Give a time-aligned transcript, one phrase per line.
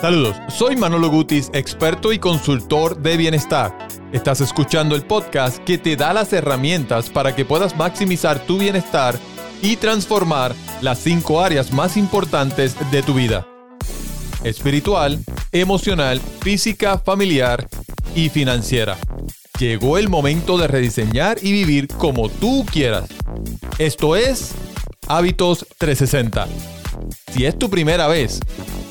[0.00, 3.76] Saludos, soy Manolo Gutis, experto y consultor de bienestar.
[4.12, 9.18] Estás escuchando el podcast que te da las herramientas para que puedas maximizar tu bienestar
[9.60, 13.48] y transformar las cinco áreas más importantes de tu vida.
[14.44, 15.18] Espiritual,
[15.50, 17.66] emocional, física, familiar
[18.14, 18.96] y financiera.
[19.58, 23.10] Llegó el momento de rediseñar y vivir como tú quieras.
[23.78, 24.52] Esto es
[25.08, 26.46] Hábitos 360.
[27.32, 28.38] Si es tu primera vez,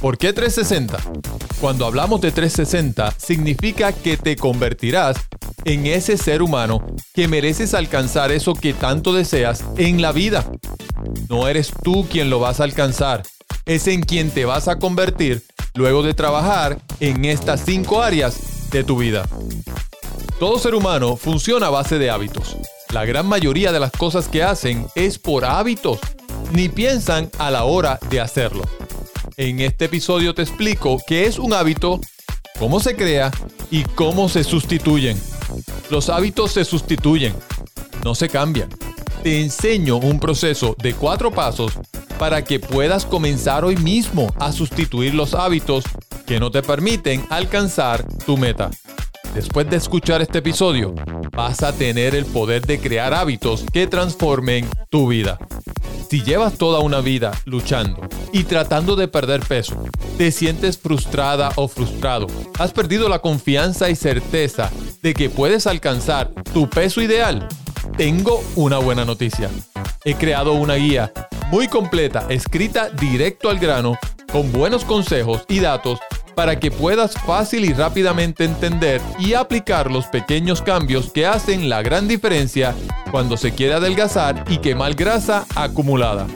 [0.00, 0.96] ¿Por qué 360?
[1.60, 5.16] Cuando hablamos de 360, significa que te convertirás
[5.64, 10.44] en ese ser humano que mereces alcanzar eso que tanto deseas en la vida.
[11.28, 13.24] No eres tú quien lo vas a alcanzar,
[13.66, 15.42] es en quien te vas a convertir
[15.74, 19.28] luego de trabajar en estas cinco áreas de tu vida.
[20.38, 22.56] Todo ser humano funciona a base de hábitos.
[22.90, 25.98] La gran mayoría de las cosas que hacen es por hábitos,
[26.52, 28.77] ni piensan a la hora de hacerlo.
[29.38, 32.00] En este episodio te explico qué es un hábito,
[32.58, 33.30] cómo se crea
[33.70, 35.16] y cómo se sustituyen.
[35.90, 37.32] Los hábitos se sustituyen,
[38.04, 38.68] no se cambian.
[39.22, 41.74] Te enseño un proceso de cuatro pasos
[42.18, 45.84] para que puedas comenzar hoy mismo a sustituir los hábitos
[46.26, 48.72] que no te permiten alcanzar tu meta.
[49.34, 50.96] Después de escuchar este episodio,
[51.30, 55.38] vas a tener el poder de crear hábitos que transformen tu vida.
[56.10, 58.00] Si llevas toda una vida luchando
[58.32, 59.84] y tratando de perder peso,
[60.16, 62.26] te sientes frustrada o frustrado,
[62.58, 64.70] has perdido la confianza y certeza
[65.02, 67.48] de que puedes alcanzar tu peso ideal,
[67.96, 69.50] tengo una buena noticia.
[70.04, 71.12] He creado una guía
[71.50, 73.98] muy completa, escrita directo al grano,
[74.32, 75.98] con buenos consejos y datos
[76.38, 81.82] para que puedas fácil y rápidamente entender y aplicar los pequeños cambios que hacen la
[81.82, 82.76] gran diferencia
[83.10, 86.28] cuando se quiere adelgazar y quemar grasa acumulada.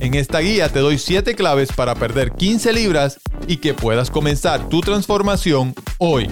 [0.00, 4.68] En esta guía te doy 7 claves para perder 15 libras y que puedas comenzar
[4.68, 6.30] tu transformación hoy.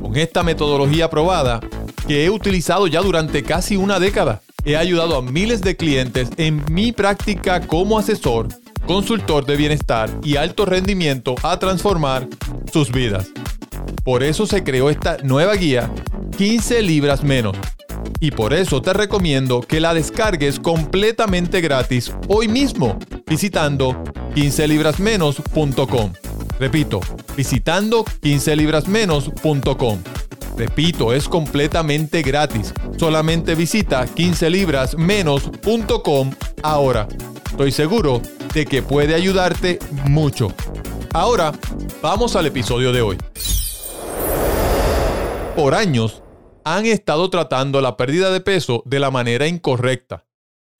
[0.00, 1.60] Con esta metodología probada,
[2.06, 6.64] que he utilizado ya durante casi una década, he ayudado a miles de clientes en
[6.70, 8.48] mi práctica como asesor
[8.86, 12.28] consultor de bienestar y alto rendimiento a transformar
[12.72, 13.28] sus vidas.
[14.04, 15.90] Por eso se creó esta nueva guía
[16.36, 17.56] 15 libras menos.
[18.22, 22.96] Y por eso te recomiendo que la descargues completamente gratis hoy mismo
[23.26, 24.00] visitando
[24.36, 26.12] 15librasmenos.com.
[26.60, 27.00] Repito,
[27.36, 29.98] visitando 15librasmenos.com.
[30.56, 32.72] Repito, es completamente gratis.
[32.96, 36.30] Solamente visita 15librasmenos.com
[36.62, 37.08] ahora.
[37.50, 38.22] Estoy seguro
[38.54, 40.52] de que puede ayudarte mucho.
[41.12, 41.50] Ahora,
[42.00, 43.18] vamos al episodio de hoy.
[45.56, 46.22] Por años,
[46.64, 50.26] han estado tratando la pérdida de peso de la manera incorrecta,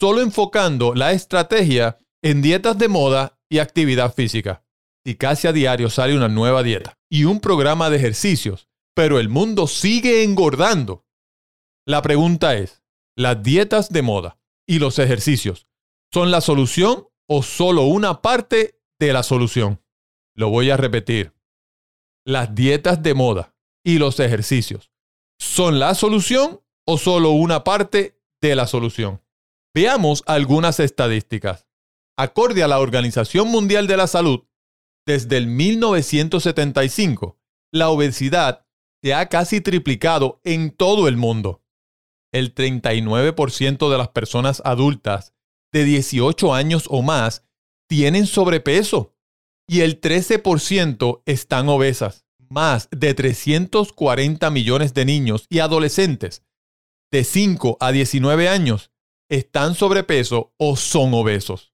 [0.01, 4.65] solo enfocando la estrategia en dietas de moda y actividad física.
[5.05, 9.29] Y casi a diario sale una nueva dieta y un programa de ejercicios, pero el
[9.29, 11.05] mundo sigue engordando.
[11.87, 12.83] La pregunta es,
[13.17, 15.67] ¿las dietas de moda y los ejercicios
[16.13, 19.83] son la solución o solo una parte de la solución.
[20.37, 21.35] Lo voy a repetir.
[22.25, 23.55] Las dietas de moda
[23.85, 24.92] y los ejercicios
[25.43, 29.21] son la solución o solo una parte de la solución.
[29.75, 31.67] Veamos algunas estadísticas.
[32.17, 34.45] Acorde a la Organización Mundial de la Salud,
[35.05, 37.41] desde el 1975,
[37.73, 38.67] la obesidad
[39.03, 41.65] se ha casi triplicado en todo el mundo.
[42.33, 45.35] El 39% de las personas adultas
[45.73, 47.45] de 18 años o más
[47.89, 49.17] tienen sobrepeso
[49.69, 52.27] y el 13% están obesas.
[52.53, 56.45] Más de 340 millones de niños y adolescentes
[57.11, 58.91] de 5 a 19 años
[59.31, 61.73] están sobrepeso o son obesos.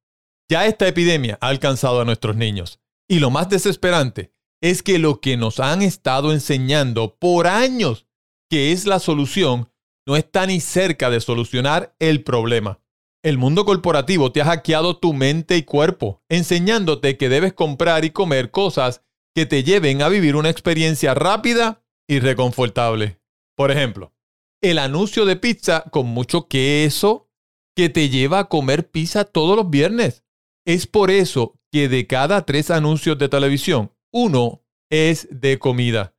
[0.48, 2.78] Ya esta epidemia ha alcanzado a nuestros niños.
[3.08, 8.06] Y lo más desesperante es que lo que nos han estado enseñando por años
[8.48, 9.72] que es la solución
[10.06, 12.78] no está ni cerca de solucionar el problema.
[13.24, 18.10] El mundo corporativo te ha hackeado tu mente y cuerpo, enseñándote que debes comprar y
[18.10, 19.02] comer cosas
[19.38, 23.20] que te lleven a vivir una experiencia rápida y reconfortable.
[23.56, 24.12] Por ejemplo,
[24.61, 27.31] el anuncio de pizza con mucho queso
[27.76, 30.25] que te lleva a comer pizza todos los viernes.
[30.67, 36.17] Es por eso que de cada tres anuncios de televisión, uno es de comida.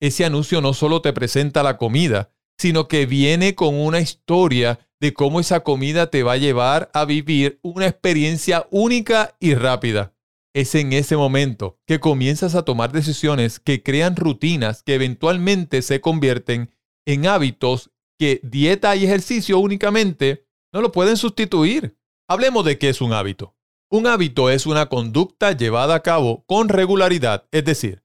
[0.00, 5.14] Ese anuncio no solo te presenta la comida, sino que viene con una historia de
[5.14, 10.15] cómo esa comida te va a llevar a vivir una experiencia única y rápida.
[10.56, 16.00] Es en ese momento que comienzas a tomar decisiones que crean rutinas que eventualmente se
[16.00, 16.74] convierten
[17.04, 21.98] en hábitos que dieta y ejercicio únicamente no lo pueden sustituir.
[22.26, 23.54] Hablemos de qué es un hábito.
[23.90, 28.02] Un hábito es una conducta llevada a cabo con regularidad, es decir,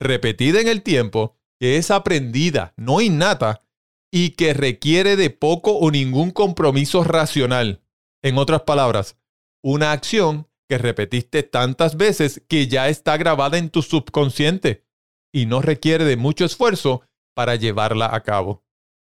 [0.00, 3.62] repetida en el tiempo, que es aprendida, no innata,
[4.10, 7.82] y que requiere de poco o ningún compromiso racional.
[8.22, 9.18] En otras palabras,
[9.62, 14.86] una acción que repetiste tantas veces que ya está grabada en tu subconsciente
[15.34, 17.02] y no requiere de mucho esfuerzo
[17.34, 18.64] para llevarla a cabo.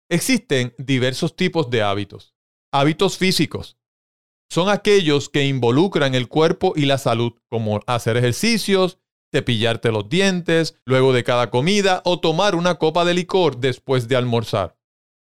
[0.09, 2.37] Existen diversos tipos de hábitos.
[2.73, 3.79] Hábitos físicos.
[4.49, 9.01] Son aquellos que involucran el cuerpo y la salud, como hacer ejercicios,
[9.35, 14.15] cepillarte los dientes luego de cada comida o tomar una copa de licor después de
[14.15, 14.79] almorzar.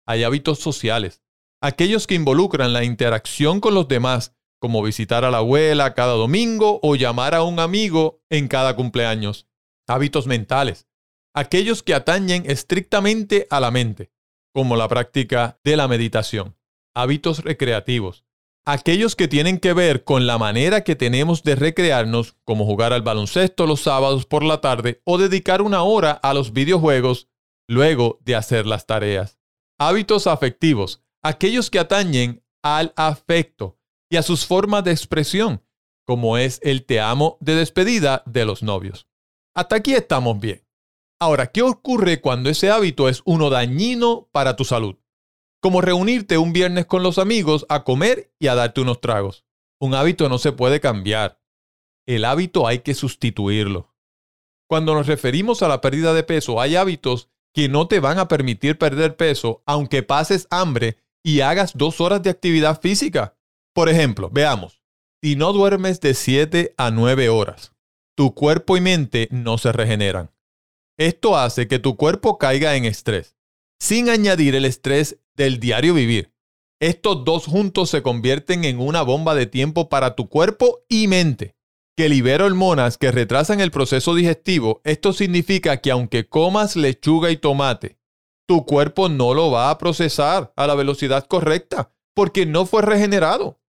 [0.08, 1.22] Hay hábitos sociales,
[1.62, 6.80] aquellos que involucran la interacción con los demás, como visitar a la abuela cada domingo
[6.82, 9.48] o llamar a un amigo en cada cumpleaños.
[9.88, 10.88] Hábitos mentales,
[11.34, 14.12] aquellos que atañen estrictamente a la mente,
[14.54, 16.58] como la práctica de la meditación.
[16.94, 18.26] Hábitos recreativos,
[18.66, 23.02] aquellos que tienen que ver con la manera que tenemos de recrearnos, como jugar al
[23.02, 27.30] baloncesto los sábados por la tarde o dedicar una hora a los videojuegos
[27.68, 29.40] luego de hacer las tareas.
[29.78, 33.77] Hábitos afectivos, aquellos que atañen al afecto
[34.10, 35.64] y a sus formas de expresión,
[36.06, 39.08] como es el te amo de despedida de los novios.
[39.54, 40.66] Hasta aquí estamos bien.
[41.20, 44.98] Ahora, ¿qué ocurre cuando ese hábito es uno dañino para tu salud?
[45.60, 49.46] Como reunirte un viernes con los amigos a comer y a darte unos tragos.
[49.80, 51.42] Un hábito no se puede cambiar.
[52.06, 53.96] El hábito hay que sustituirlo.
[54.68, 58.28] Cuando nos referimos a la pérdida de peso, hay hábitos que no te van a
[58.28, 63.37] permitir perder peso aunque pases hambre y hagas dos horas de actividad física.
[63.78, 64.82] Por ejemplo, veamos,
[65.22, 67.76] si no duermes de 7 a 9 horas,
[68.16, 70.32] tu cuerpo y mente no se regeneran.
[70.98, 73.38] Esto hace que tu cuerpo caiga en estrés,
[73.80, 76.34] sin añadir el estrés del diario vivir.
[76.82, 81.56] Estos dos juntos se convierten en una bomba de tiempo para tu cuerpo y mente,
[81.96, 84.82] que libera hormonas que retrasan el proceso digestivo.
[84.86, 88.00] Esto significa que aunque comas lechuga y tomate,
[88.48, 93.60] tu cuerpo no lo va a procesar a la velocidad correcta, porque no fue regenerado.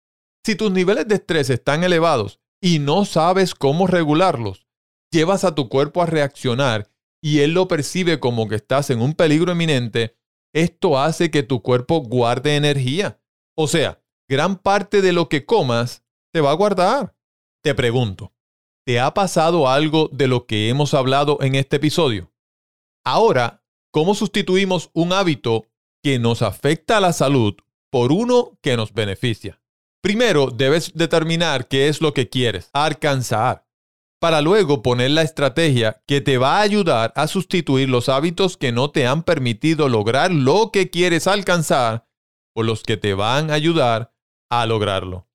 [0.48, 4.66] Si tus niveles de estrés están elevados y no sabes cómo regularlos,
[5.12, 6.90] llevas a tu cuerpo a reaccionar
[7.20, 10.16] y él lo percibe como que estás en un peligro eminente,
[10.54, 13.20] esto hace que tu cuerpo guarde energía.
[13.58, 16.02] O sea, gran parte de lo que comas
[16.32, 17.14] te va a guardar.
[17.62, 18.32] Te pregunto,
[18.86, 22.32] ¿te ha pasado algo de lo que hemos hablado en este episodio?
[23.04, 25.66] Ahora, ¿cómo sustituimos un hábito
[26.02, 27.54] que nos afecta a la salud
[27.90, 29.60] por uno que nos beneficia?
[30.00, 33.66] Primero, debes determinar qué es lo que quieres alcanzar
[34.20, 38.72] para luego poner la estrategia que te va a ayudar a sustituir los hábitos que
[38.72, 42.08] no te han permitido lograr lo que quieres alcanzar
[42.54, 44.12] o los que te van a ayudar
[44.50, 45.28] a lograrlo.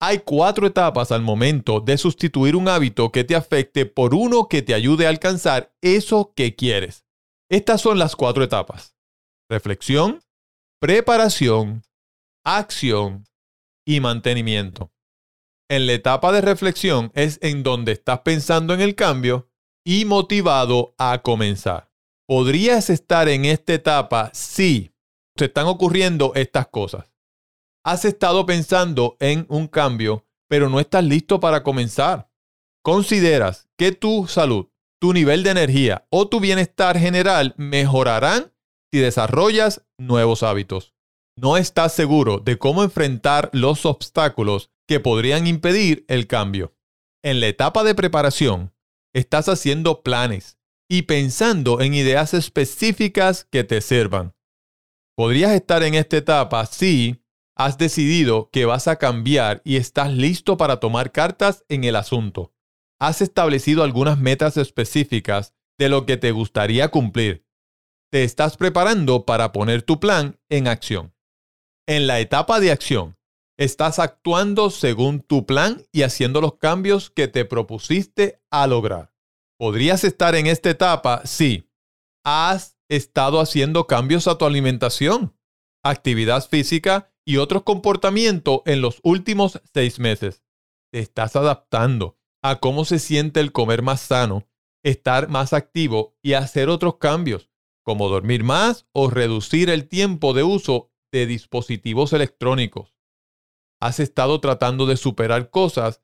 [0.00, 4.62] Hay cuatro etapas al momento de sustituir un hábito que te afecte por uno que
[4.62, 7.04] te ayude a alcanzar eso que quieres.
[7.48, 8.96] Estas son las cuatro etapas.
[9.48, 10.20] Reflexión,
[10.80, 11.82] preparación,
[12.44, 13.24] acción
[13.84, 14.92] y mantenimiento
[15.72, 19.48] en la etapa de reflexión es en donde estás pensando en el cambio
[19.86, 21.90] y motivado a comenzar.
[22.28, 24.92] Podrías estar en esta etapa si
[25.34, 27.10] te están ocurriendo estas cosas.
[27.84, 32.30] Has estado pensando en un cambio, pero no estás listo para comenzar.
[32.84, 34.66] Consideras que tu salud,
[35.00, 38.52] tu nivel de energía o tu bienestar general mejorarán
[38.92, 40.91] si desarrollas nuevos hábitos.
[41.36, 46.76] No estás seguro de cómo enfrentar los obstáculos que podrían impedir el cambio.
[47.22, 48.74] En la etapa de preparación,
[49.14, 50.58] estás haciendo planes
[50.90, 54.34] y pensando en ideas específicas que te sirvan.
[55.16, 57.24] Podrías estar en esta etapa si
[57.56, 62.52] has decidido que vas a cambiar y estás listo para tomar cartas en el asunto.
[63.00, 67.46] Has establecido algunas metas específicas de lo que te gustaría cumplir.
[68.10, 71.14] Te estás preparando para poner tu plan en acción.
[71.86, 73.16] En la etapa de acción,
[73.58, 79.12] Estás actuando según tu plan y haciendo los cambios que te propusiste a lograr.
[79.58, 81.70] Podrías estar en esta etapa si
[82.24, 85.36] has estado haciendo cambios a tu alimentación,
[85.84, 90.42] actividad física y otros comportamientos en los últimos seis meses.
[90.90, 94.48] Te estás adaptando a cómo se siente el comer más sano,
[94.82, 97.50] estar más activo y hacer otros cambios,
[97.84, 102.92] como dormir más o reducir el tiempo de uso de dispositivos electrónicos
[103.82, 106.02] has estado tratando de superar cosas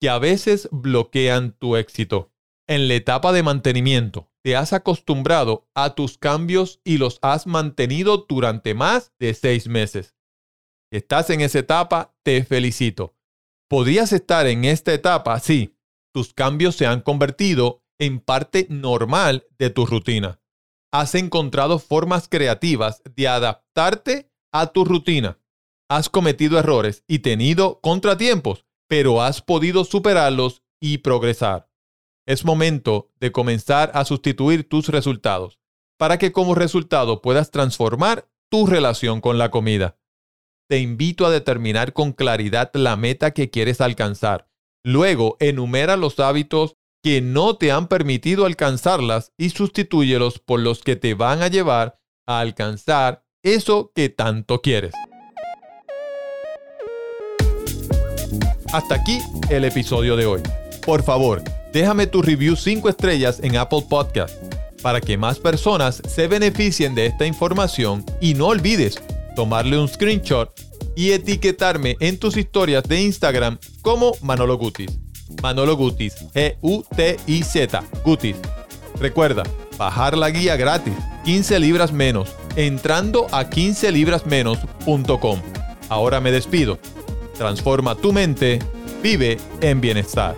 [0.00, 2.32] que a veces bloquean tu éxito.
[2.66, 8.24] En la etapa de mantenimiento, te has acostumbrado a tus cambios y los has mantenido
[8.26, 10.16] durante más de seis meses.
[10.90, 13.14] estás en esa etapa, te felicito.
[13.68, 15.76] Podrías estar en esta etapa si
[16.14, 20.40] tus cambios se han convertido en parte normal de tu rutina.
[20.90, 25.38] Has encontrado formas creativas de adaptarte a tu rutina.
[25.88, 31.70] Has cometido errores y tenido contratiempos, pero has podido superarlos y progresar.
[32.26, 35.58] Es momento de comenzar a sustituir tus resultados
[35.98, 39.98] para que como resultado puedas transformar tu relación con la comida.
[40.68, 44.48] Te invito a determinar con claridad la meta que quieres alcanzar.
[44.84, 50.96] Luego, enumera los hábitos que no te han permitido alcanzarlas y sustitúyelos por los que
[50.96, 53.24] te van a llevar a alcanzar
[53.54, 54.92] eso que tanto quieres.
[58.72, 60.42] Hasta aquí el episodio de hoy.
[60.84, 64.34] Por favor, déjame tu review 5 estrellas en Apple Podcast
[64.82, 69.02] para que más personas se beneficien de esta información y no olvides
[69.34, 70.52] tomarle un screenshot
[70.96, 74.98] y etiquetarme en tus historias de Instagram como Manolo Gutis.
[75.42, 78.36] Manolo Gutis, G-U-T-I-Z, Gutis.
[78.98, 79.44] Recuerda,
[79.76, 85.40] bajar la guía gratis, 15 libras menos, entrando a 15librasmenos.com.
[85.88, 86.78] Ahora me despido.
[87.36, 88.58] Transforma tu mente,
[89.02, 90.34] vive en bienestar.